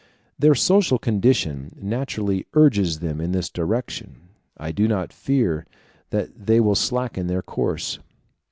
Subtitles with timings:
[0.39, 4.15] Their social condition naturally urges them in this direction;
[4.57, 5.67] I do not fear
[6.09, 7.99] that they will slacken their course.